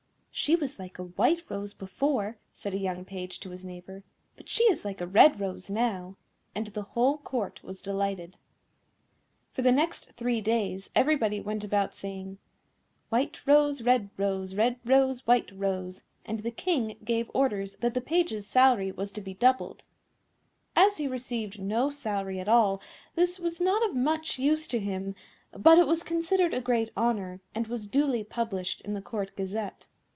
[0.33, 4.01] "She was like a white rose before," said a young page to his neighbour,
[4.37, 6.15] "but she is like a red rose now;"
[6.55, 8.37] and the whole Court was delighted.
[8.37, 9.71] [Illustration: THE RUSSIAN PRINCESS] For the
[10.13, 12.37] next three days everybody went about saying,
[13.09, 17.99] "White rose, Red rose, Red rose, White rose;" and the King gave orders that the
[18.01, 19.83] Page's salary was to be doubled.
[20.77, 22.81] As he received no salary at all
[23.15, 25.13] this was not of much use to him,
[25.51, 29.87] but it was considered a great honour, and was duly published in the Court Gazette.